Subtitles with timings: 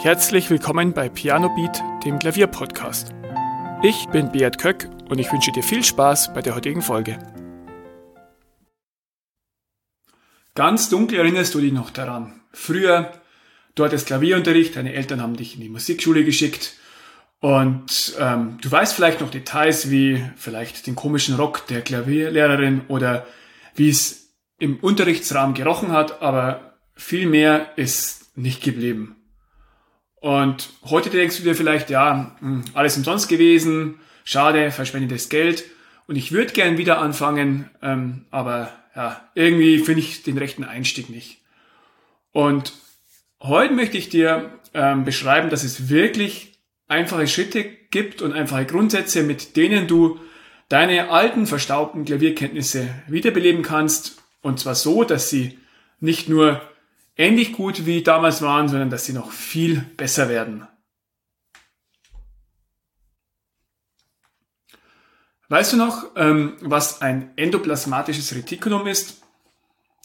[0.00, 3.12] Herzlich willkommen bei Piano Beat, dem Klavierpodcast.
[3.82, 7.18] Ich bin Beat Köck und ich wünsche dir viel Spaß bei der heutigen Folge.
[10.54, 12.40] Ganz dunkel erinnerst du dich noch daran.
[12.52, 13.10] Früher,
[13.74, 16.74] du hattest Klavierunterricht, deine Eltern haben dich in die Musikschule geschickt
[17.40, 23.26] und ähm, du weißt vielleicht noch Details wie vielleicht den komischen Rock der Klavierlehrerin oder
[23.74, 29.17] wie es im Unterrichtsraum gerochen hat, aber viel mehr ist nicht geblieben.
[30.20, 35.64] Und heute denkst du dir vielleicht, ja, hm, alles umsonst gewesen, schade, verschwendetes Geld.
[36.06, 41.08] Und ich würde gern wieder anfangen, ähm, aber ja, irgendwie finde ich den rechten Einstieg
[41.10, 41.38] nicht.
[42.32, 42.72] Und
[43.40, 49.22] heute möchte ich dir ähm, beschreiben, dass es wirklich einfache Schritte gibt und einfache Grundsätze,
[49.22, 50.18] mit denen du
[50.68, 54.22] deine alten, verstaubten Klavierkenntnisse wiederbeleben kannst.
[54.42, 55.58] Und zwar so, dass sie
[56.00, 56.60] nicht nur
[57.18, 60.66] ähnlich gut wie damals waren, sondern dass sie noch viel besser werden.
[65.50, 69.22] Weißt du noch, ähm, was ein endoplasmatisches Retikulum ist?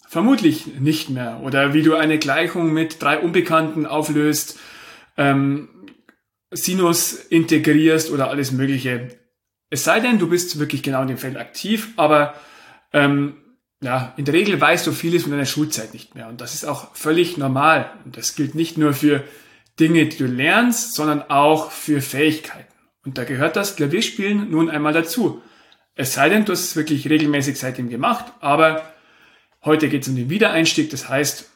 [0.07, 1.41] Vermutlich nicht mehr.
[1.43, 4.57] Oder wie du eine Gleichung mit drei Unbekannten auflöst,
[5.17, 5.69] ähm,
[6.51, 9.09] Sinus integrierst oder alles Mögliche.
[9.69, 12.35] Es sei denn, du bist wirklich genau in dem Feld aktiv, aber
[12.93, 13.42] ähm,
[13.83, 16.29] ja, in der Regel weißt du vieles von deiner Schulzeit nicht mehr.
[16.29, 17.91] Und das ist auch völlig normal.
[18.05, 19.23] Und das gilt nicht nur für
[19.77, 22.73] Dinge, die du lernst, sondern auch für Fähigkeiten.
[23.03, 25.41] Und da gehört das Klavierspielen nun einmal dazu.
[25.95, 28.93] Es sei denn, du hast es wirklich regelmäßig seitdem gemacht, aber
[29.65, 30.89] heute geht es um den Wiedereinstieg.
[30.89, 31.49] Das heißt,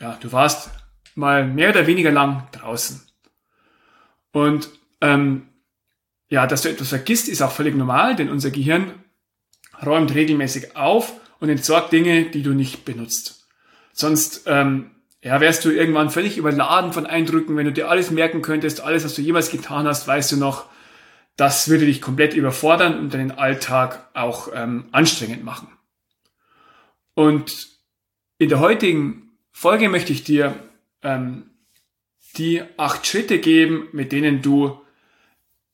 [0.00, 0.68] ja, du warst
[1.14, 3.00] mal mehr oder weniger lang draußen.
[4.32, 4.68] Und
[5.00, 5.48] ähm,
[6.28, 8.92] ja, dass du etwas vergisst, ist auch völlig normal, denn unser Gehirn
[9.84, 13.48] räumt regelmäßig auf und entsorgt Dinge, die du nicht benutzt.
[13.92, 14.90] Sonst ähm,
[15.22, 19.04] ja, wärst du irgendwann völlig überladen von Eindrücken, wenn du dir alles merken könntest, alles,
[19.04, 20.66] was du jemals getan hast, weißt du noch,
[21.36, 25.68] das würde dich komplett überfordern und deinen Alltag auch ähm, anstrengend machen.
[27.14, 27.68] Und
[28.38, 30.54] in der heutigen Folge möchte ich dir
[31.02, 31.50] ähm,
[32.36, 34.80] die acht Schritte geben, mit denen du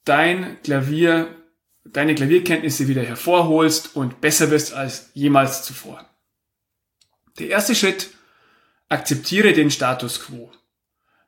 [0.05, 1.29] dein Klavier
[1.85, 6.05] deine Klavierkenntnisse wieder hervorholst und besser wirst als jemals zuvor.
[7.39, 8.11] Der erste Schritt,
[8.89, 10.51] akzeptiere den Status quo.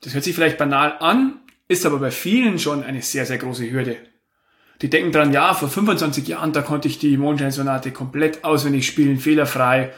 [0.02, 3.70] Das hört sich vielleicht banal an, ist aber bei vielen schon eine sehr, sehr große
[3.70, 3.96] Hürde.
[4.82, 9.18] Die denken dran, ja, vor 25 Jahren, da konnte ich die Mondscheinsonate komplett auswendig spielen,
[9.18, 9.92] fehlerfrei.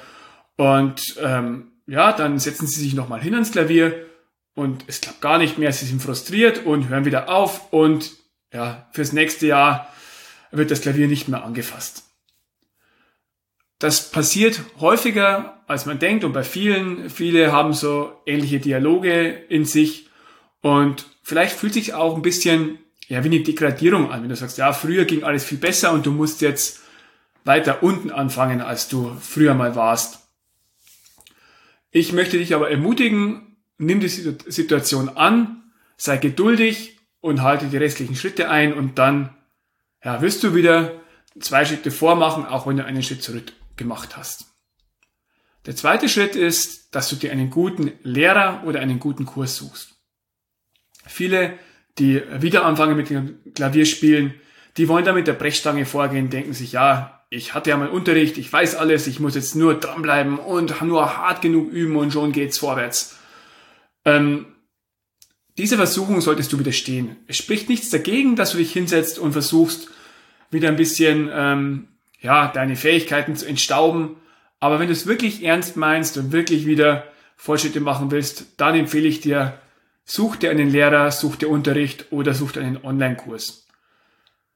[0.56, 4.06] Und ähm, ja, dann setzen sie sich nochmal hin ans Klavier
[4.54, 8.12] und es klappt gar nicht mehr, sie sind frustriert und hören wieder auf und
[8.52, 9.92] ja, fürs nächste Jahr
[10.56, 12.04] wird das Klavier nicht mehr angefasst.
[13.78, 19.64] Das passiert häufiger, als man denkt und bei vielen, viele haben so ähnliche Dialoge in
[19.64, 20.08] sich
[20.60, 22.78] und vielleicht fühlt sich auch ein bisschen
[23.08, 26.06] ja, wie eine Degradierung an, wenn du sagst, ja, früher ging alles viel besser und
[26.06, 26.80] du musst jetzt
[27.44, 30.20] weiter unten anfangen, als du früher mal warst.
[31.90, 38.16] Ich möchte dich aber ermutigen, nimm die Situation an, sei geduldig und halte die restlichen
[38.16, 39.36] Schritte ein und dann
[40.04, 40.92] ja, wirst du wieder
[41.40, 44.46] zwei Schritte vormachen, auch wenn du einen Schritt zurück gemacht hast.
[45.66, 49.94] Der zweite Schritt ist, dass du dir einen guten Lehrer oder einen guten Kurs suchst.
[51.06, 51.58] Viele,
[51.98, 54.34] die wieder anfangen mit dem Klavierspielen,
[54.76, 58.36] die wollen da mit der Brechstange vorgehen, denken sich, ja, ich hatte ja mal Unterricht,
[58.38, 62.32] ich weiß alles, ich muss jetzt nur dranbleiben und nur hart genug üben und schon
[62.32, 63.16] geht's vorwärts.
[64.04, 64.46] Ähm,
[65.56, 67.16] diese Versuchung solltest du widerstehen.
[67.26, 69.88] Es spricht nichts dagegen, dass du dich hinsetzt und versuchst,
[70.54, 71.88] wieder ein bisschen ähm,
[72.20, 74.16] ja, deine Fähigkeiten zu entstauben.
[74.60, 77.04] Aber wenn du es wirklich ernst meinst und wirklich wieder
[77.36, 79.58] Fortschritte machen willst, dann empfehle ich dir,
[80.04, 83.66] such dir einen Lehrer, such dir Unterricht oder such dir einen Online-Kurs.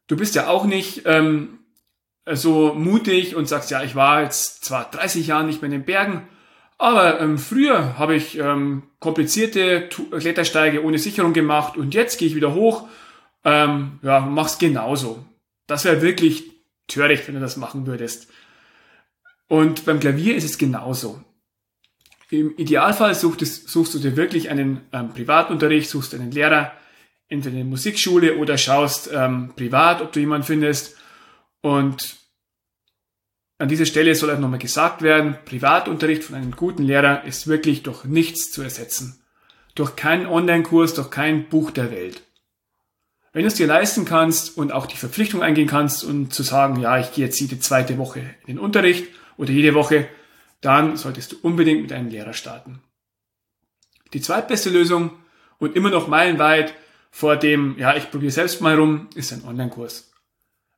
[0.06, 1.58] Du bist ja auch nicht ähm,
[2.24, 5.84] so mutig und sagst, ja, ich war jetzt zwar 30 Jahre nicht mehr in den
[5.84, 6.26] Bergen,
[6.78, 12.36] aber ähm, früher habe ich ähm, komplizierte Klettersteige ohne Sicherung gemacht und jetzt gehe ich
[12.36, 12.88] wieder hoch.
[13.44, 15.24] Ähm, ja, mach's genauso.
[15.68, 16.50] Das wäre wirklich
[16.88, 18.26] töricht, wenn du das machen würdest.
[19.46, 21.22] Und beim Klavier ist es genauso.
[22.30, 26.72] Im Idealfall suchst, suchst du dir wirklich einen ähm, Privatunterricht, suchst einen Lehrer,
[27.28, 30.96] entweder in der Musikschule oder schaust ähm, privat, ob du jemanden findest.
[31.60, 32.16] Und
[33.58, 37.82] an dieser Stelle soll auch nochmal gesagt werden, Privatunterricht von einem guten Lehrer ist wirklich
[37.82, 39.22] durch nichts zu ersetzen.
[39.74, 42.22] Durch keinen Online-Kurs, durch kein Buch der Welt.
[43.32, 46.80] Wenn du es dir leisten kannst und auch die Verpflichtung eingehen kannst und zu sagen,
[46.80, 50.08] ja, ich gehe jetzt jede zweite Woche in den Unterricht oder jede Woche,
[50.60, 52.80] dann solltest du unbedingt mit einem Lehrer starten.
[54.12, 55.12] Die zweitbeste Lösung,
[55.60, 56.72] Und immer noch meilenweit
[57.10, 60.12] vor dem, ja, ich probiere selbst mal rum, ist ein Online-Kurs.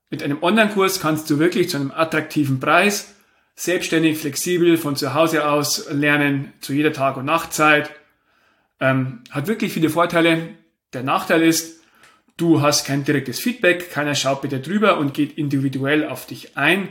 [0.09, 3.15] Mit einem Online-Kurs kannst du wirklich zu einem attraktiven Preis
[3.55, 7.91] selbstständig, flexibel von zu Hause aus lernen, zu jeder Tag- und Nachtzeit.
[8.81, 10.49] Ähm, hat wirklich viele Vorteile.
[10.95, 11.80] Der Nachteil ist,
[12.41, 16.89] du hast kein direktes Feedback, keiner schaut bitte drüber und geht individuell auf dich ein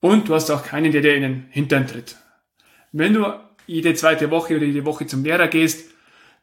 [0.00, 2.16] und du hast auch keinen, der dir in den Hintern tritt.
[2.92, 3.32] Wenn du
[3.66, 5.90] jede zweite Woche oder jede Woche zum Lehrer gehst,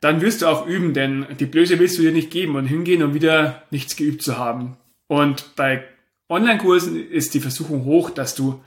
[0.01, 3.03] dann wirst du auch üben, denn die Blöße willst du dir nicht geben und hingehen
[3.03, 4.77] und wieder nichts geübt zu haben.
[5.07, 5.83] Und bei
[6.29, 8.63] Online-Kursen ist die Versuchung hoch, dass du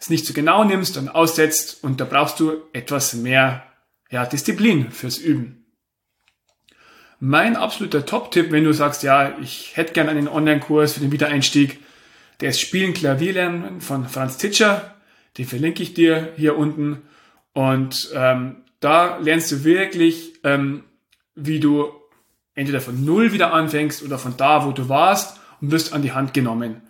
[0.00, 3.66] es nicht so genau nimmst und aussetzt und da brauchst du etwas mehr
[4.10, 5.65] ja, Disziplin fürs Üben.
[7.18, 11.78] Mein absoluter Top-Tipp, wenn du sagst, ja, ich hätte gern einen Online-Kurs für den Wiedereinstieg,
[12.40, 14.94] der ist Spielen Klavier lernen von Franz Titscher.
[15.38, 17.02] Den verlinke ich dir hier unten.
[17.54, 20.84] Und ähm, da lernst du wirklich, ähm,
[21.34, 21.90] wie du
[22.54, 26.12] entweder von Null wieder anfängst oder von da, wo du warst und wirst an die
[26.12, 26.82] Hand genommen.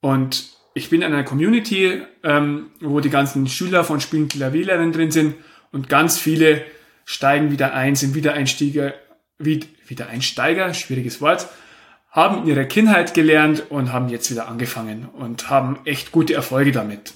[0.00, 5.10] Und ich bin in einer Community, ähm, wo die ganzen Schüler von Spielen Klavierlernen drin
[5.10, 5.34] sind
[5.72, 6.62] und ganz viele
[7.04, 8.14] steigen wieder ein, sind
[9.38, 11.48] Wiedereinsteiger, Wiedereinsteiger, schwieriges Wort,
[12.10, 16.72] haben in ihrer Kindheit gelernt und haben jetzt wieder angefangen und haben echt gute Erfolge
[16.72, 17.12] damit.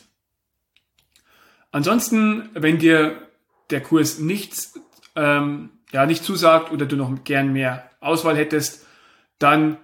[1.73, 3.29] Ansonsten, wenn dir
[3.71, 4.79] der Kurs nichts,
[5.17, 8.87] ähm, ja, nicht zusagt oder du noch gern mehr Auswahl hättest,
[9.39, 9.79] dann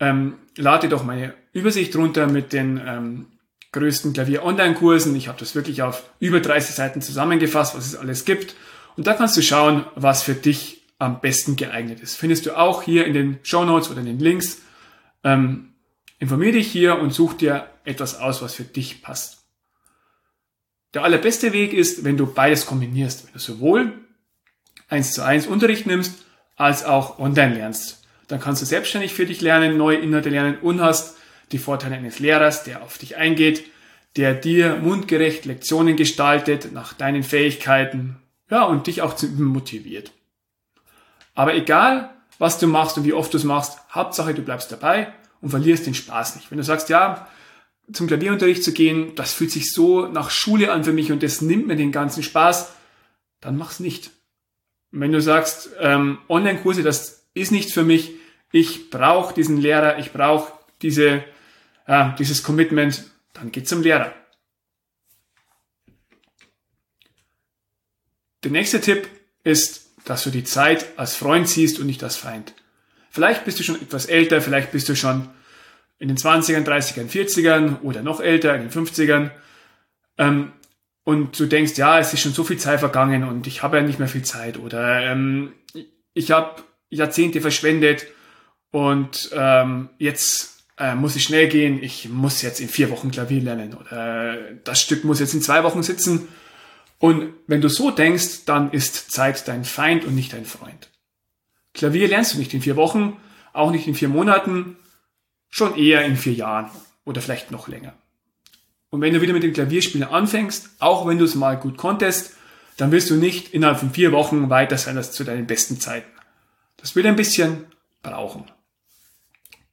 [0.00, 3.26] ähm, lade doch meine Übersicht runter mit den ähm,
[3.72, 5.14] größten Klavier-Online-Kursen.
[5.16, 8.56] Ich habe das wirklich auf über 30 Seiten zusammengefasst, was es alles gibt.
[8.96, 12.16] Und da kannst du schauen, was für dich am besten geeignet ist.
[12.16, 14.62] Findest du auch hier in den Show Notes oder in den Links.
[15.24, 15.74] Ähm,
[16.18, 19.44] informier dich hier und such dir etwas aus, was für dich passt.
[20.94, 23.92] Der allerbeste Weg ist, wenn du beides kombinierst, wenn du sowohl
[24.88, 26.24] eins zu eins Unterricht nimmst,
[26.56, 28.02] als auch online lernst.
[28.28, 31.16] Dann kannst du selbstständig für dich lernen, neue Inhalte lernen und hast
[31.52, 33.64] die Vorteile eines Lehrers, der auf dich eingeht,
[34.16, 38.16] der dir mundgerecht Lektionen gestaltet nach deinen Fähigkeiten,
[38.50, 40.12] ja, und dich auch zu üben motiviert.
[41.36, 45.12] Aber egal, was du machst und wie oft du es machst, Hauptsache du bleibst dabei
[45.40, 46.50] und verlierst den Spaß nicht.
[46.50, 47.28] Wenn du sagst, ja,
[47.92, 51.42] zum Klavierunterricht zu gehen, das fühlt sich so nach Schule an für mich und das
[51.42, 52.72] nimmt mir den ganzen Spaß,
[53.40, 54.10] dann mach's nicht.
[54.90, 58.12] wenn du sagst, ähm, Online-Kurse, das ist nichts für mich,
[58.50, 61.22] ich brauche diesen Lehrer, ich brauche diese,
[61.86, 63.04] ja, dieses Commitment,
[63.34, 64.14] dann geh zum Lehrer.
[68.42, 69.06] Der nächste Tipp
[69.44, 72.54] ist, dass du die Zeit als Freund siehst und nicht als Feind.
[73.10, 75.28] Vielleicht bist du schon etwas älter, vielleicht bist du schon
[75.98, 79.30] in den 20ern, 30ern, 40ern oder noch älter, in den 50ern.
[80.18, 80.52] Ähm,
[81.04, 83.82] und du denkst, ja, es ist schon so viel Zeit vergangen und ich habe ja
[83.82, 85.52] nicht mehr viel Zeit oder ähm,
[86.14, 88.06] ich habe Jahrzehnte verschwendet
[88.70, 93.40] und ähm, jetzt äh, muss ich schnell gehen, ich muss jetzt in vier Wochen Klavier
[93.40, 96.28] lernen oder das Stück muss jetzt in zwei Wochen sitzen.
[96.98, 100.90] Und wenn du so denkst, dann ist Zeit dein Feind und nicht dein Freund.
[101.74, 103.18] Klavier lernst du nicht in vier Wochen,
[103.52, 104.76] auch nicht in vier Monaten,
[105.48, 106.70] schon eher in vier Jahren
[107.04, 107.94] oder vielleicht noch länger.
[108.90, 112.34] Und wenn du wieder mit dem Klavierspielen anfängst, auch wenn du es mal gut konntest,
[112.76, 116.10] dann wirst du nicht innerhalb von vier Wochen weiter sein als zu deinen besten Zeiten.
[116.76, 117.66] Das wird ein bisschen
[118.02, 118.44] brauchen.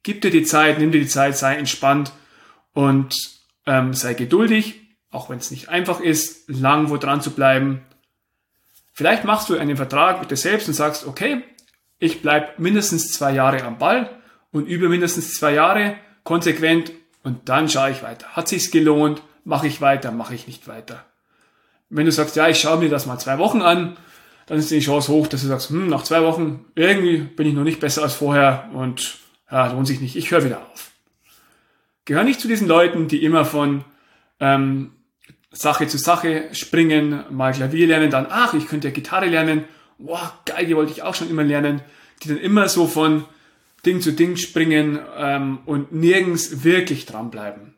[0.02, 2.12] Gib dir die Zeit, nimm dir die Zeit, sei entspannt
[2.72, 3.14] und
[3.66, 4.83] ähm, sei geduldig,
[5.14, 7.82] auch wenn es nicht einfach ist, lang wo dran zu bleiben.
[8.92, 11.42] Vielleicht machst du einen Vertrag mit dir selbst und sagst, okay,
[11.98, 14.10] ich bleib mindestens zwei Jahre am Ball
[14.50, 16.92] und übe mindestens zwei Jahre konsequent
[17.22, 18.26] und dann schaue ich weiter.
[18.28, 19.22] Hat sich's gelohnt?
[19.44, 20.10] Mache ich weiter?
[20.10, 21.04] Mache ich nicht weiter?
[21.90, 23.96] Wenn du sagst, ja, ich schaue mir das mal zwei Wochen an,
[24.46, 27.54] dann ist die Chance hoch, dass du sagst, hm, nach zwei Wochen irgendwie bin ich
[27.54, 29.18] noch nicht besser als vorher und
[29.50, 30.90] ja, lohnt sich nicht, ich höre wieder auf.
[32.04, 33.84] Gehör nicht zu diesen Leuten, die immer von
[34.40, 34.92] ähm,
[35.54, 39.64] Sache zu Sache springen, mal Klavier lernen, dann, ach, ich könnte ja Gitarre lernen,
[39.98, 41.80] wow, geil, die wollte ich auch schon immer lernen,
[42.22, 43.24] die dann immer so von
[43.86, 47.74] Ding zu Ding springen ähm, und nirgends wirklich dranbleiben.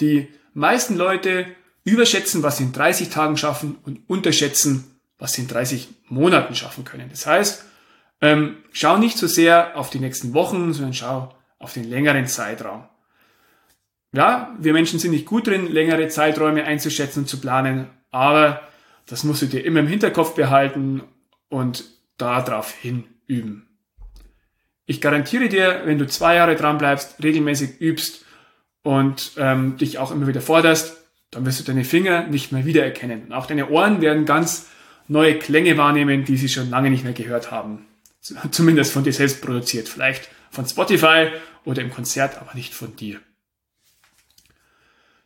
[0.00, 1.46] Die meisten Leute
[1.84, 6.84] überschätzen, was sie in 30 Tagen schaffen und unterschätzen, was sie in 30 Monaten schaffen
[6.84, 7.08] können.
[7.10, 7.64] Das heißt,
[8.20, 12.84] ähm, schau nicht so sehr auf die nächsten Wochen, sondern schau auf den längeren Zeitraum.
[14.12, 18.60] Ja, wir Menschen sind nicht gut drin, längere Zeiträume einzuschätzen und zu planen, aber
[19.06, 21.02] das musst du dir immer im Hinterkopf behalten
[21.48, 21.84] und
[22.18, 23.68] darauf hin üben.
[24.84, 28.24] Ich garantiere dir, wenn du zwei Jahre dran bleibst, regelmäßig übst
[28.82, 30.98] und ähm, dich auch immer wieder forderst,
[31.30, 33.24] dann wirst du deine Finger nicht mehr wiedererkennen.
[33.24, 34.68] Und auch deine Ohren werden ganz
[35.08, 37.86] neue Klänge wahrnehmen, die sie schon lange nicht mehr gehört haben.
[38.50, 39.88] Zumindest von dir selbst produziert.
[39.88, 41.28] Vielleicht von Spotify
[41.64, 43.20] oder im Konzert, aber nicht von dir.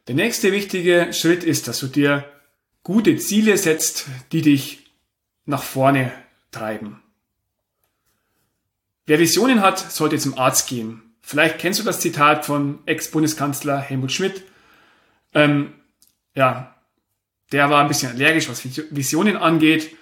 [0.08, 2.24] Der nächste wichtige Schritt ist, dass du dir
[2.84, 4.86] gute Ziele setzt, die dich
[5.44, 6.12] nach vorne
[6.52, 7.02] treiben.
[9.06, 11.02] Wer Visionen hat, sollte zum Arzt gehen.
[11.22, 14.44] Vielleicht kennst du das Zitat von Ex-Bundeskanzler Helmut Schmidt.
[15.34, 15.72] Ähm,
[16.34, 16.74] ja,
[17.50, 19.96] der war ein bisschen allergisch, was Visionen angeht.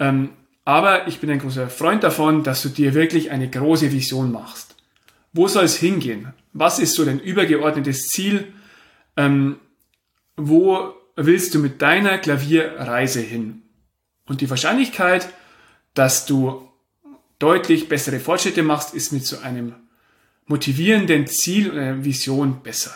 [0.00, 0.30] Ähm,
[0.64, 4.74] aber ich bin ein großer Freund davon, dass du dir wirklich eine große Vision machst.
[5.32, 6.32] Wo soll es hingehen?
[6.52, 8.52] Was ist so dein übergeordnetes Ziel?
[9.16, 9.58] Ähm,
[10.36, 13.62] wo willst du mit deiner Klavierreise hin?
[14.26, 15.28] Und die Wahrscheinlichkeit,
[15.94, 16.68] dass du
[17.38, 19.74] deutlich bessere Fortschritte machst, ist mit so einem
[20.46, 22.94] motivierenden Ziel und einer Vision besser.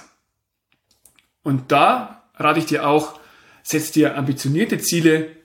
[1.42, 3.18] Und da rate ich dir auch,
[3.62, 5.36] setz dir ambitionierte Ziele,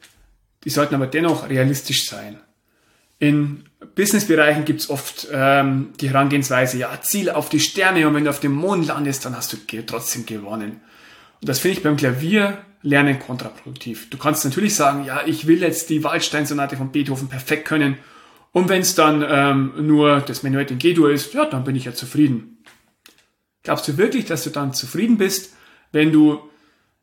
[0.63, 2.39] die sollten aber dennoch realistisch sein.
[3.19, 3.65] In
[3.95, 8.39] Businessbereichen gibt's oft ähm, die Herangehensweise, ja, Ziel auf die Sterne und wenn du auf
[8.39, 10.81] dem Mond landest, dann hast du trotzdem gewonnen.
[11.41, 14.09] Und das finde ich beim Klavierlernen kontraproduktiv.
[14.09, 17.97] Du kannst natürlich sagen, ja, ich will jetzt die Waldsteinsonate von Beethoven perfekt können
[18.55, 21.83] und wenn es dann ähm, nur das Menuett in G-Dur ist, ja, dann bin ich
[21.83, 22.63] ja zufrieden.
[23.63, 25.53] Glaubst du wirklich, dass du dann zufrieden bist,
[25.91, 26.39] wenn du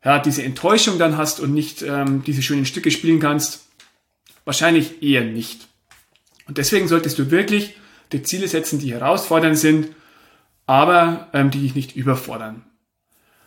[0.03, 3.67] ja, diese Enttäuschung dann hast und nicht ähm, diese schönen Stücke spielen kannst?
[4.45, 5.67] Wahrscheinlich eher nicht.
[6.47, 7.75] Und deswegen solltest du wirklich
[8.11, 9.89] die Ziele setzen, die herausfordernd sind,
[10.65, 12.63] aber ähm, die dich nicht überfordern.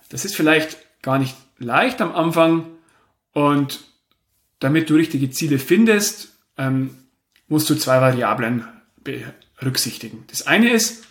[0.08, 2.66] Das ist vielleicht gar nicht leicht am Anfang
[3.32, 3.80] und
[4.58, 6.96] damit du richtige Ziele findest, ähm,
[7.48, 8.66] musst du zwei Variablen
[9.04, 10.24] berücksichtigen.
[10.28, 11.04] Das eine ist,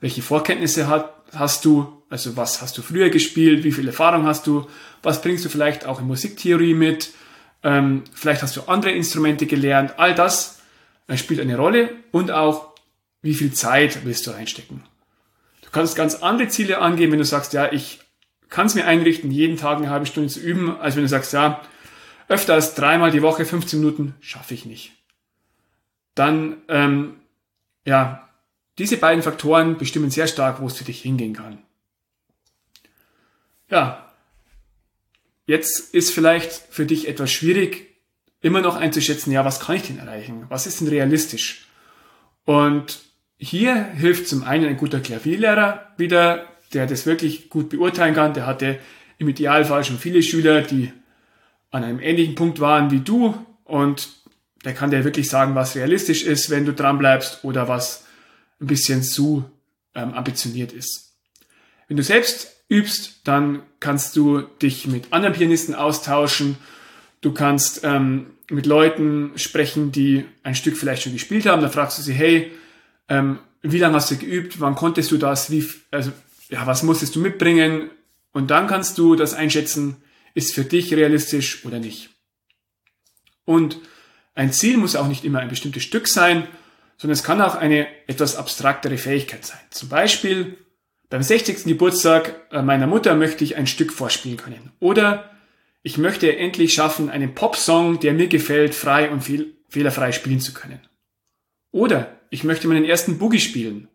[0.00, 4.46] welche Vorkenntnisse hat, hast du, also was hast du früher gespielt, wie viel Erfahrung hast
[4.46, 4.66] du,
[5.02, 7.12] was bringst du vielleicht auch in Musiktheorie mit,
[7.62, 10.61] ähm, vielleicht hast du andere Instrumente gelernt, all das
[11.12, 12.72] äh, spielt eine Rolle und auch,
[13.22, 14.82] wie viel Zeit willst du reinstecken.
[15.62, 18.00] Du kannst ganz andere Ziele angehen, wenn du sagst, ja, ich
[18.48, 21.32] kann es mir einrichten, jeden Tag eine halbe Stunde zu üben, als wenn du sagst,
[21.32, 21.62] ja,
[22.28, 24.92] öfter als dreimal die Woche 15 Minuten schaffe ich nicht
[26.14, 27.20] dann, ähm,
[27.84, 28.28] ja,
[28.78, 31.58] diese beiden Faktoren bestimmen sehr stark, wo es für dich hingehen kann.
[33.70, 34.12] Ja,
[35.46, 37.91] jetzt ist vielleicht für dich etwas schwierig,
[38.42, 40.44] immer noch einzuschätzen, ja, was kann ich denn erreichen?
[40.48, 41.66] Was ist denn realistisch?
[42.44, 43.00] Und
[43.38, 48.34] hier hilft zum einen ein guter Klavierlehrer wieder, der das wirklich gut beurteilen kann.
[48.34, 48.78] Der hatte
[49.18, 50.92] im Idealfall schon viele Schüler, die
[51.70, 53.34] an einem ähnlichen Punkt waren wie du
[53.64, 54.08] und
[54.64, 58.04] der kann dir wirklich sagen, was realistisch ist, wenn du dran bleibst oder was
[58.60, 59.44] ein bisschen zu
[59.94, 61.14] ähm, ambitioniert ist.
[61.88, 66.56] Wenn du selbst übst, dann kannst du dich mit anderen Pianisten austauschen.
[67.22, 71.62] Du kannst ähm, mit Leuten sprechen, die ein Stück vielleicht schon gespielt haben.
[71.62, 72.52] Da fragst du sie, hey,
[73.08, 74.60] ähm, wie lange hast du geübt?
[74.60, 75.50] Wann konntest du das?
[75.50, 76.12] Wie, also,
[76.50, 77.90] ja, was musstest du mitbringen?
[78.32, 79.96] Und dann kannst du das einschätzen,
[80.34, 82.10] ist für dich realistisch oder nicht.
[83.44, 83.78] Und
[84.34, 86.48] ein Ziel muss auch nicht immer ein bestimmtes Stück sein,
[86.96, 89.60] sondern es kann auch eine etwas abstraktere Fähigkeit sein.
[89.70, 90.56] Zum Beispiel
[91.08, 91.64] beim 60.
[91.64, 94.72] Geburtstag äh, meiner Mutter möchte ich ein Stück vorspielen können.
[94.80, 95.31] Oder
[95.82, 100.52] ich möchte endlich schaffen, einen Popsong, der mir gefällt, frei und fehl fehlerfrei spielen zu
[100.52, 100.80] können.
[101.70, 103.88] Oder ich möchte meinen ersten Boogie spielen.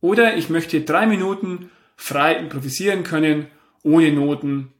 [0.00, 3.48] Oder ich möchte drei Minuten frei improvisieren können,
[3.82, 4.72] ohne Noten,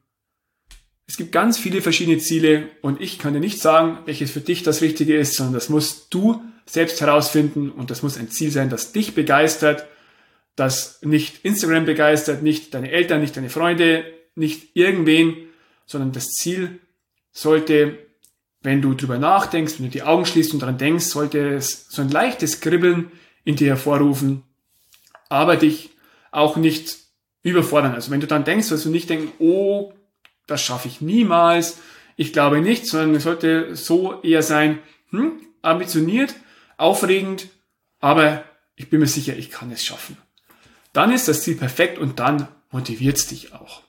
[1.09, 4.63] es gibt ganz viele verschiedene Ziele und ich kann dir nicht sagen, welches für dich
[4.63, 8.69] das Richtige ist, sondern das musst du selbst herausfinden und das muss ein Ziel sein,
[8.69, 9.87] das dich begeistert,
[10.55, 15.48] das nicht Instagram begeistert, nicht deine Eltern, nicht deine Freunde, nicht irgendwen,
[15.88, 16.78] sondern das Ziel
[17.33, 17.99] sollte,
[18.62, 22.02] wenn du drüber nachdenkst, wenn du die Augen schließt und daran denkst, sollte es so
[22.02, 23.11] ein leichtes Kribbeln
[23.45, 24.45] in dir hervorrufen,
[25.28, 25.90] aber dich
[26.30, 26.99] auch nicht
[27.42, 27.95] überfordern.
[27.95, 29.92] Also wenn du dann denkst, wirst du nicht denken, oh
[30.49, 31.78] das schaffe ich niemals.
[32.16, 34.80] Ich glaube nicht, sondern es sollte so eher sein,
[35.11, 36.35] hm, ambitioniert,
[36.76, 37.49] aufregend,
[38.00, 40.16] aber ich bin mir sicher, ich kann es schaffen.
[40.92, 43.83] Dann ist das Ziel perfekt und dann motiviert es dich auch.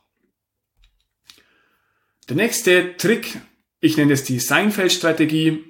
[2.29, 3.41] Der nächste Trick,
[3.79, 5.63] ich nenne es die Seinfeld-Strategie.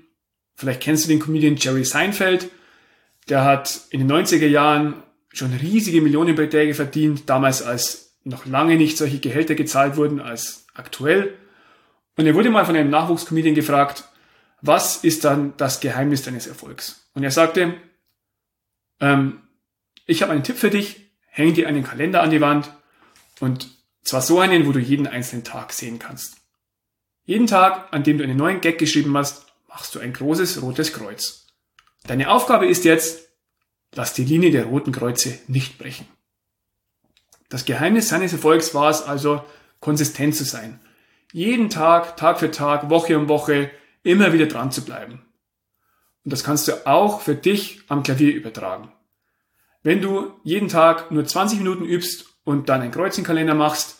[0.56, 2.50] Vielleicht kennst du den Comedian Jerry Seinfeld.
[3.30, 5.02] Der hat in den 90er Jahren
[5.32, 11.34] schon riesige Millionenbeträge verdient, damals als noch lange nicht solche Gehälter gezahlt wurden als aktuell.
[12.18, 14.04] Und er wurde mal von einem Nachwuchscomedian gefragt,
[14.62, 17.10] was ist dann das Geheimnis deines Erfolgs?
[17.14, 17.76] Und er sagte,
[19.00, 19.44] ähm,
[20.06, 22.70] ich habe einen Tipp für dich, häng dir einen Kalender an die Wand
[23.40, 23.70] und
[24.04, 26.39] zwar so einen, wo du jeden einzelnen Tag sehen kannst.
[27.30, 30.94] Jeden Tag, an dem du einen neuen Gag geschrieben hast, machst du ein großes rotes
[30.94, 31.46] Kreuz.
[32.08, 33.30] Deine Aufgabe ist jetzt,
[33.94, 36.08] lass die Linie der roten Kreuze nicht brechen.
[37.48, 39.44] Das Geheimnis seines Erfolgs war es also,
[39.80, 40.80] konsistent zu sein.
[41.32, 43.70] Jeden Tag, Tag für Tag, Woche um Woche
[44.02, 45.22] immer wieder dran zu bleiben.
[46.24, 48.92] Und das kannst du auch für dich am Klavier übertragen.
[49.84, 53.99] Wenn du jeden Tag nur 20 Minuten übst und dann einen Kreuzenkalender machst,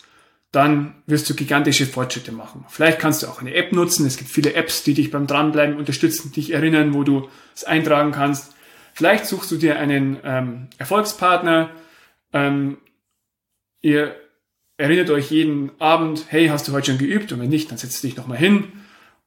[0.52, 2.64] dann wirst du gigantische Fortschritte machen.
[2.68, 4.06] Vielleicht kannst du auch eine App nutzen.
[4.06, 8.10] Es gibt viele Apps, die dich beim Dranbleiben unterstützen, dich erinnern, wo du es eintragen
[8.10, 8.52] kannst.
[8.92, 11.70] Vielleicht suchst du dir einen ähm, Erfolgspartner.
[12.32, 12.78] Ähm,
[13.80, 14.16] ihr
[14.76, 17.30] erinnert euch jeden Abend, hey, hast du heute schon geübt?
[17.30, 18.72] Und wenn nicht, dann setzt dich nochmal hin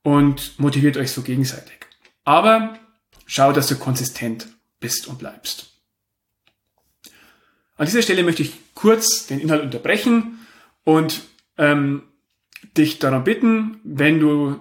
[0.01, 1.88] und motiviert euch so gegenseitig.
[2.25, 2.77] Aber
[3.25, 4.48] schau, dass du konsistent
[4.82, 5.70] bist und bleibst.
[7.77, 10.39] An dieser Stelle möchte ich kurz den Inhalt unterbrechen
[10.84, 11.22] und
[11.58, 12.04] ähm,
[12.78, 14.60] dich darum bitten, wenn du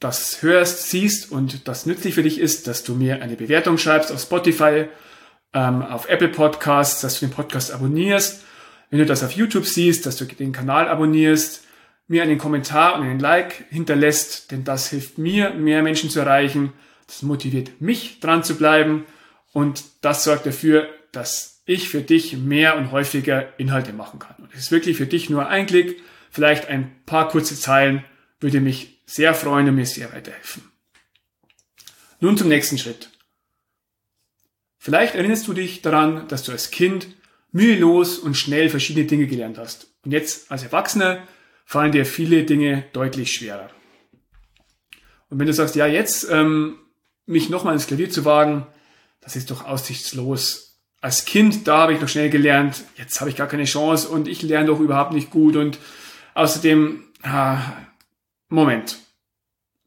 [0.00, 4.12] das hörst, siehst und das nützlich für dich ist, dass du mir eine Bewertung schreibst
[4.12, 4.86] auf Spotify,
[5.52, 8.44] ähm, auf Apple Podcasts, dass du den Podcast abonnierst.
[8.90, 11.64] Wenn du das auf YouTube siehst, dass du den Kanal abonnierst,
[12.06, 16.72] mir einen Kommentar und einen Like hinterlässt, denn das hilft mir, mehr Menschen zu erreichen.
[17.06, 19.04] Das motiviert mich, dran zu bleiben
[19.52, 24.36] und das sorgt dafür, dass ich für dich mehr und häufiger Inhalte machen kann.
[24.38, 28.04] Und es ist wirklich für dich nur ein Klick, vielleicht ein paar kurze Zeilen,
[28.40, 30.62] würde mich sehr freuen und mir sehr weiterhelfen.
[32.20, 33.10] Nun zum nächsten Schritt.
[34.78, 37.08] Vielleicht erinnerst du dich daran, dass du als Kind
[37.52, 39.88] mühelos und schnell verschiedene Dinge gelernt hast.
[40.04, 41.26] Und jetzt als Erwachsener
[41.64, 43.70] fallen dir viele Dinge deutlich schwerer.
[45.28, 46.78] Und wenn du sagst, ja, jetzt ähm,
[47.26, 48.66] mich nochmal ins Klavier zu wagen,
[49.20, 50.67] das ist doch aussichtslos.
[51.00, 54.26] Als Kind, da habe ich noch schnell gelernt, jetzt habe ich gar keine Chance und
[54.26, 55.78] ich lerne doch überhaupt nicht gut und
[56.34, 57.58] außerdem, ah,
[58.48, 58.98] Moment.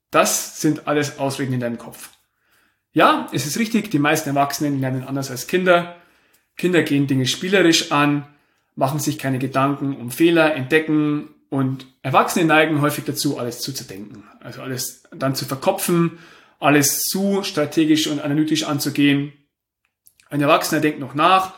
[0.09, 2.09] Das sind alles Ausreden in deinem Kopf.
[2.93, 5.95] Ja, es ist richtig, die meisten Erwachsenen lernen anders als Kinder.
[6.57, 8.25] Kinder gehen Dinge spielerisch an,
[8.75, 14.23] machen sich keine Gedanken um Fehler, entdecken und Erwachsene neigen häufig dazu, alles zu zerdenken.
[14.41, 16.19] Also alles dann zu verkopfen,
[16.59, 19.33] alles zu strategisch und analytisch anzugehen.
[20.31, 21.53] Ein Erwachsener denkt noch nach,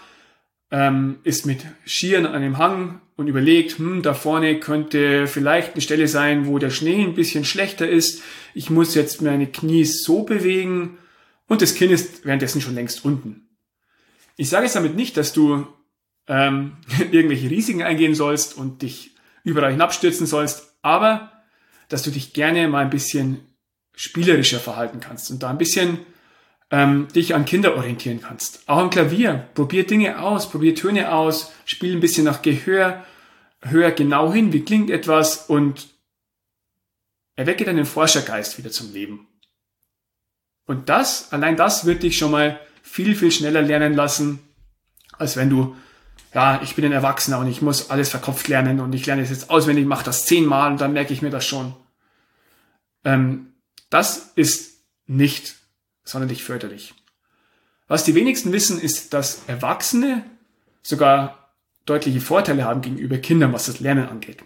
[0.72, 5.82] ähm, ist mit Skiern an einem Hang und überlegt, hm, da vorne könnte vielleicht eine
[5.82, 8.24] Stelle sein, wo der Schnee ein bisschen schlechter ist.
[8.56, 10.98] Ich muss jetzt meine Knie so bewegen
[11.48, 13.48] und das Kind ist währenddessen schon längst unten.
[14.38, 15.68] Ich sage jetzt damit nicht, dass du
[16.28, 16.78] ähm,
[17.12, 19.12] irgendwelche Risiken eingehen sollst und dich
[19.44, 21.32] überall hinabstürzen sollst, aber
[21.90, 23.42] dass du dich gerne mal ein bisschen
[23.96, 26.00] spielerischer verhalten kannst und da ein bisschen
[26.74, 28.68] ähm, dich an Kinder orientieren kannst.
[28.68, 29.48] Auch am Klavier.
[29.54, 33.06] Probier Dinge aus, probier Töne aus, spiel ein bisschen nach Gehör,
[33.62, 35.90] hör genau hin, wie klingt etwas und
[37.36, 39.28] erwecke deinen Forschergeist wieder zum Leben.
[40.66, 44.40] Und das, allein das wird dich schon mal viel, viel schneller lernen lassen,
[45.20, 45.76] als wenn du
[46.34, 49.30] ja, ich bin ein Erwachsener und ich muss alles verkopft lernen und ich lerne es
[49.30, 51.76] jetzt auswendig, mache das zehnmal und dann merke ich mir das schon.
[53.06, 53.54] Ähm,
[53.92, 55.63] das ist nicht
[56.04, 56.94] sonderlich förderlich.
[57.88, 60.24] Was die wenigsten wissen, ist, dass Erwachsene
[60.82, 61.50] sogar
[61.86, 64.44] deutliche Vorteile haben gegenüber Kindern, was das Lernen angeht.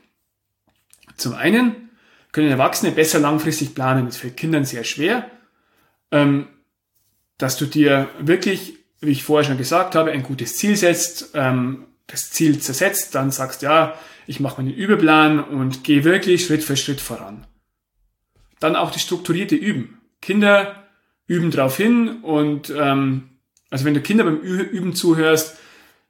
[1.17, 1.89] Zum einen
[2.31, 4.05] können Erwachsene besser langfristig planen.
[4.05, 5.29] Das fällt Kindern sehr schwer,
[6.11, 6.47] ähm,
[7.37, 11.85] dass du dir wirklich wie ich vorher schon gesagt habe, ein gutes Ziel setzt, ähm,
[12.07, 16.77] das Ziel zersetzt, dann sagst, ja, ich mache meinen Übeplan und gehe wirklich Schritt für
[16.77, 17.45] Schritt voran.
[18.59, 20.01] Dann auch die strukturierte Üben.
[20.21, 20.86] Kinder
[21.27, 23.29] üben drauf hin und ähm,
[23.69, 25.57] also wenn du Kinder beim Üben zuhörst,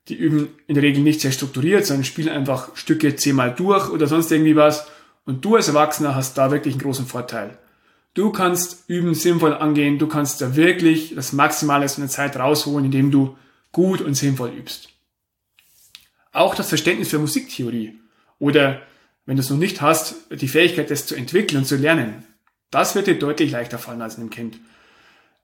[0.07, 4.07] die üben in der Regel nicht sehr strukturiert, sondern spielen einfach Stücke zehnmal durch oder
[4.07, 4.87] sonst irgendwie was.
[5.25, 7.57] Und du als Erwachsener hast da wirklich einen großen Vorteil.
[8.13, 12.85] Du kannst Üben sinnvoll angehen, du kannst da wirklich das Maximale aus einer Zeit rausholen,
[12.85, 13.37] indem du
[13.71, 14.89] gut und sinnvoll übst.
[16.31, 17.99] Auch das Verständnis für Musiktheorie
[18.39, 18.81] oder,
[19.25, 22.23] wenn du es noch nicht hast, die Fähigkeit, das zu entwickeln und zu lernen,
[22.71, 24.57] das wird dir deutlich leichter fallen als einem Kind.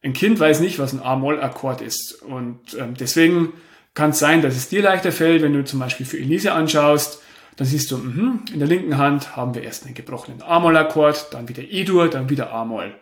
[0.04, 3.54] Ein Kind weiß nicht, was ein A-Moll-Akkord ist und ähm, deswegen
[3.94, 7.22] kann es sein, dass es dir leichter fällt, wenn du zum Beispiel für Elise anschaust,
[7.56, 11.48] dann siehst du, mh, in der linken Hand haben wir erst einen gebrochenen A-Moll-Akkord, dann
[11.48, 12.96] wieder E-Dur, dann wieder A-Moll.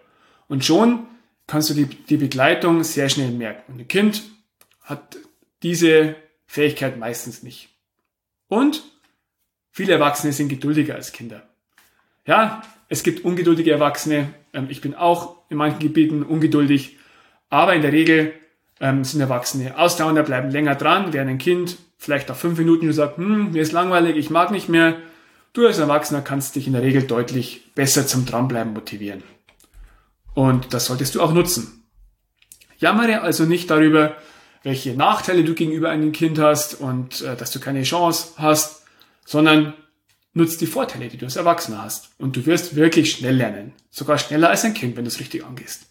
[0.48, 1.08] Und schon
[1.48, 3.74] kannst du die, die Begleitung sehr schnell merken.
[3.74, 4.24] Und ein Kind
[4.82, 5.18] hat
[5.64, 7.70] diese Fähigkeit meistens nicht.
[8.48, 8.84] Und
[9.72, 11.44] viele Erwachsene sind geduldiger als Kinder.
[12.26, 14.34] Ja, es gibt ungeduldige Erwachsene.
[14.54, 16.98] Ähm, ich bin auch in manchen Gebieten ungeduldig.
[17.50, 18.34] Aber in der Regel
[18.80, 22.94] ähm, sind Erwachsene ausdauernder, bleiben länger dran, während ein Kind vielleicht nach fünf Minuten du
[22.94, 24.98] sagst, hm, mir ist langweilig, ich mag nicht mehr.
[25.54, 29.22] Du als Erwachsener kannst dich in der Regel deutlich besser zum Dranbleiben motivieren.
[30.34, 31.84] Und das solltest du auch nutzen.
[32.78, 34.16] Jammere also nicht darüber,
[34.64, 38.84] welche Nachteile du gegenüber einem Kind hast und äh, dass du keine Chance hast,
[39.26, 39.74] sondern
[40.34, 42.12] nutz die Vorteile, die du als Erwachsener hast.
[42.18, 43.74] Und du wirst wirklich schnell lernen.
[43.90, 45.88] Sogar schneller als ein Kind, wenn du es richtig angehst.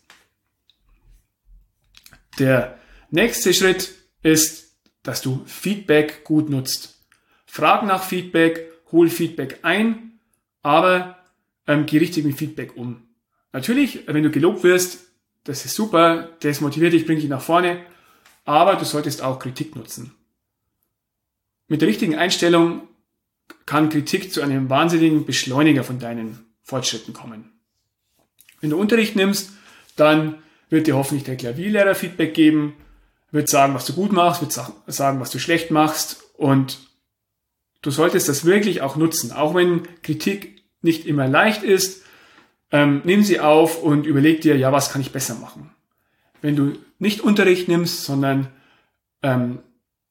[2.38, 2.78] Der
[3.10, 6.98] nächste Schritt ist, dass du Feedback gut nutzt.
[7.46, 10.20] Frag nach Feedback, hol Feedback ein,
[10.62, 11.18] aber
[11.66, 13.02] ähm, geh richtig mit Feedback um.
[13.52, 15.00] Natürlich, wenn du gelobt wirst,
[15.44, 17.84] das ist super, das motiviert dich, bringt dich nach vorne,
[18.44, 20.14] aber du solltest auch Kritik nutzen.
[21.66, 22.82] Mit der richtigen Einstellung
[23.70, 27.52] kann Kritik zu einem wahnsinnigen Beschleuniger von deinen Fortschritten kommen.
[28.60, 29.52] Wenn du Unterricht nimmst,
[29.94, 32.74] dann wird dir hoffentlich der Klavierlehrer Feedback geben,
[33.30, 36.80] wird sagen, was du gut machst, wird sagen, was du schlecht machst und
[37.80, 39.30] du solltest das wirklich auch nutzen.
[39.30, 42.02] Auch wenn Kritik nicht immer leicht ist,
[42.72, 45.70] ähm, nimm sie auf und überleg dir, ja, was kann ich besser machen.
[46.42, 48.48] Wenn du nicht Unterricht nimmst, sondern
[49.22, 49.60] ähm,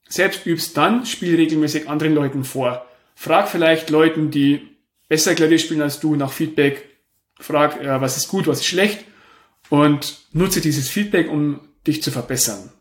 [0.07, 2.85] selbst übst, dann spiel regelmäßig anderen Leuten vor.
[3.21, 4.77] Frag vielleicht Leuten, die
[5.09, 6.87] besser Klavier spielen als du, nach Feedback.
[7.37, 9.03] Frag, äh, was ist gut, was ist schlecht
[9.67, 12.71] und nutze dieses Feedback, um dich zu verbessern.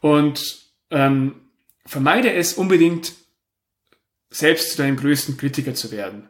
[0.00, 1.34] Und ähm,
[1.86, 3.14] vermeide es unbedingt,
[4.28, 6.28] selbst zu deinem größten Kritiker zu werden.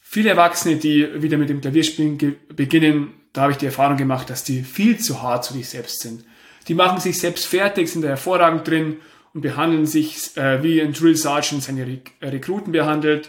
[0.00, 4.42] Viele Erwachsene, die wieder mit dem Klavierspielen beginnen, da habe ich die Erfahrung gemacht, dass
[4.42, 6.24] die viel zu hart zu sich selbst sind.
[6.66, 8.96] Die machen sich selbst fertig, sind da hervorragend drin
[9.34, 13.28] und behandeln sich äh, wie ein Drill Sergeant seine Re Rekruten behandelt.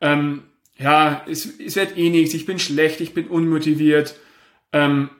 [0.00, 0.42] Ähm,
[0.76, 4.16] ja, es, es wird eh nichts, ich bin schlecht, ich bin unmotiviert.
[4.72, 5.10] Ähm,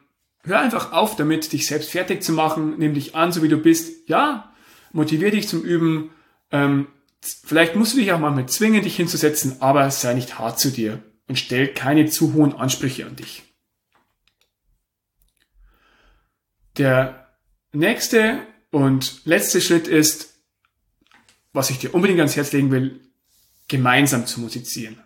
[0.43, 3.57] hör einfach auf damit, dich selbst fertig zu machen, nimm dich an, so wie du
[3.57, 4.09] bist.
[4.09, 4.53] Ja,
[4.93, 6.11] motivier dich zum Üben.
[6.51, 6.89] Ähm,
[7.21, 10.71] vielleicht musst du dich auch mal mit zwingen, dich hinzusetzen, aber sei nicht hart zu
[10.71, 13.45] dir und stell keine zu hohen Ansprüche an dich.
[16.77, 17.29] Der
[17.73, 18.41] nächste
[18.75, 20.35] und letzte Schritt ist,
[21.53, 22.99] was ich dir unbedingt ans Herz legen will,
[23.69, 24.99] gemeinsam zu musizieren.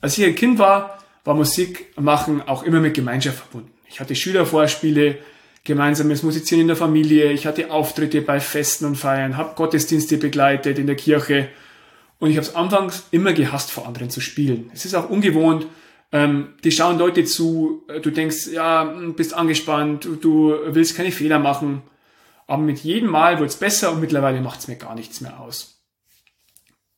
[0.00, 3.70] Als ich ein Kind war, war Musik machen auch immer mit Gemeinschaft verbunden.
[3.86, 5.18] Ich hatte Schülervorspiele,
[5.62, 10.78] gemeinsames Musizieren in der Familie, ich hatte Auftritte bei Festen und Feiern, habe Gottesdienste begleitet
[10.78, 11.50] in der Kirche
[12.18, 14.70] und ich habe es anfangs immer gehasst, vor anderen zu spielen.
[14.72, 15.66] Es ist auch ungewohnt,
[16.12, 21.82] ähm, die schauen Leute zu, du denkst, ja, bist angespannt, du willst keine Fehler machen,
[22.46, 25.40] aber mit jedem Mal wird es besser und mittlerweile macht es mir gar nichts mehr
[25.40, 25.82] aus.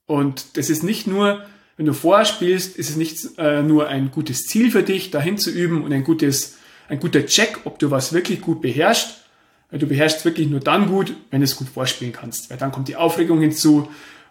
[0.06, 1.44] Und das ist nicht nur
[1.76, 5.36] wenn du vorher spielst, ist es nicht äh, nur ein gutes Ziel für dich, dahin
[5.36, 6.56] zu üben und ein gutes,
[6.88, 9.22] ein guter Check, ob du was wirklich gut beherrschst.
[9.70, 12.50] Weil du beherrschst wirklich nur dann gut, wenn du es gut vorspielen kannst.
[12.50, 13.90] Weil dann kommt die Aufregung hinzu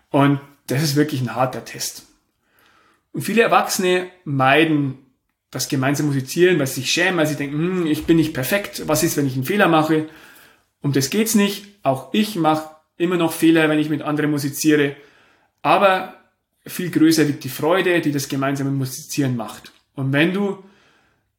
[0.09, 2.03] und das ist wirklich ein harter Test.
[3.11, 4.97] Und viele Erwachsene meiden
[5.51, 8.83] das gemeinsame Musizieren, weil sie sich schämen, weil sie denken, hm, ich bin nicht perfekt,
[8.87, 10.07] was ist, wenn ich einen Fehler mache?
[10.85, 11.65] Um das geht's nicht.
[11.81, 14.95] Auch ich mache immer noch Fehler, wenn ich mit anderen musiziere.
[15.63, 16.13] Aber
[16.63, 19.71] viel größer liegt die Freude, die das gemeinsame Musizieren macht.
[19.95, 20.63] Und wenn du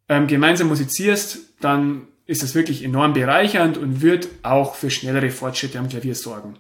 [0.09, 5.78] ähm, gemeinsam musizierst, dann ist das wirklich enorm bereichernd und wird auch für schnellere Fortschritte
[5.78, 6.56] am Klavier sorgen.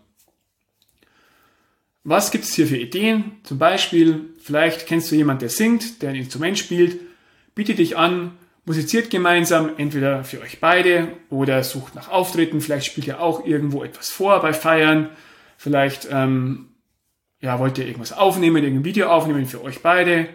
[2.04, 3.32] Was gibt es hier für Ideen?
[3.42, 7.00] Zum Beispiel, vielleicht kennst du jemanden, der singt, der ein Instrument spielt,
[7.56, 13.06] biete dich an, musiziert gemeinsam, entweder für euch beide oder sucht nach Auftritten, vielleicht spielt
[13.06, 15.08] ihr auch irgendwo etwas vor bei Feiern,
[15.56, 16.68] vielleicht ähm,
[17.40, 20.28] ja, wollt ihr irgendwas aufnehmen, irgendein Video aufnehmen für euch beide.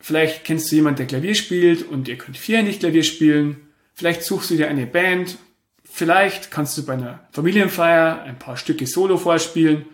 [0.00, 3.68] Vielleicht kennst du jemanden, der Klavier spielt und ihr könnt vier nicht Klavier spielen.
[3.94, 5.38] Vielleicht suchst du dir eine Band.
[5.84, 9.86] Vielleicht kannst du bei einer Familienfeier ein paar Stücke solo vorspielen.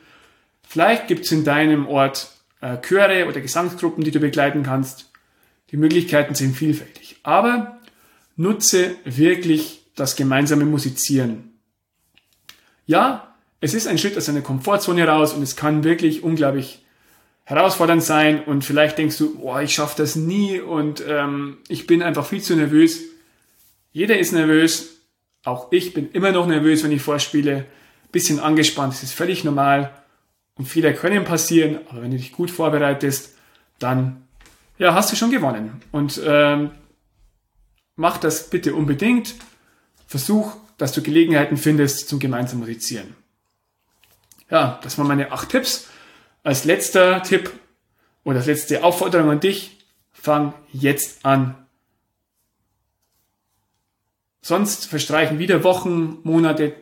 [0.66, 5.10] Vielleicht gibt es in deinem Ort äh, Chöre oder Gesangsgruppen, die du begleiten kannst.
[5.70, 7.01] Die Möglichkeiten sind vielfältig.
[7.22, 7.78] Aber
[8.36, 11.52] nutze wirklich das gemeinsame Musizieren.
[12.86, 16.84] Ja, es ist ein Schritt aus deiner Komfortzone raus und es kann wirklich unglaublich
[17.44, 22.02] herausfordernd sein und vielleicht denkst du, boah, ich schaffe das nie und ähm, ich bin
[22.02, 23.00] einfach viel zu nervös.
[23.92, 25.00] Jeder ist nervös,
[25.44, 27.66] auch ich bin immer noch nervös, wenn ich vorspiele,
[28.10, 29.90] bisschen angespannt, das ist völlig normal
[30.54, 33.34] und Fehler können passieren, aber wenn du dich gut vorbereitest,
[33.78, 34.22] dann
[34.78, 35.80] ja, hast du schon gewonnen.
[35.92, 36.70] Und ähm,
[37.96, 39.34] mach das bitte unbedingt.
[40.06, 43.14] Versuch, dass du Gelegenheiten findest zum gemeinsamen Musizieren.
[44.50, 45.88] Ja, das waren meine acht Tipps.
[46.42, 47.50] Als letzter Tipp
[48.24, 49.78] oder als letzte Aufforderung an dich,
[50.12, 51.54] fang jetzt an.
[54.42, 56.74] Sonst verstreichen wieder Wochen, Monate,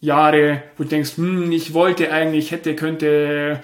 [0.00, 3.60] Jahre, wo du denkst, hm, ich wollte eigentlich, hätte, könnte,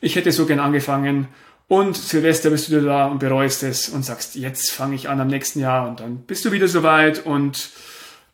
[0.00, 1.28] ich hätte so gern angefangen.
[1.68, 5.28] Und Silvester bist du da und bereust es und sagst, jetzt fange ich an am
[5.28, 7.70] nächsten Jahr und dann bist du wieder soweit und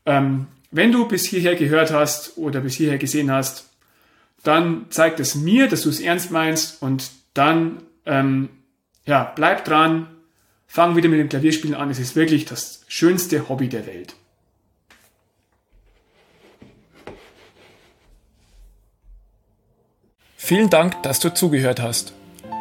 [0.07, 3.69] Ähm, wenn du bis hierher gehört hast oder bis hierher gesehen hast,
[4.43, 8.49] dann zeigt es mir, dass du es ernst meinst und dann ähm,
[9.05, 10.07] ja, bleib dran,
[10.67, 11.91] fang wieder mit dem Klavierspielen an.
[11.91, 14.15] Es ist wirklich das schönste Hobby der Welt.
[20.37, 22.15] Vielen Dank, dass du zugehört hast.